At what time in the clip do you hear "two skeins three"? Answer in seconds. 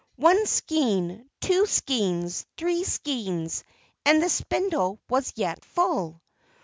1.41-2.83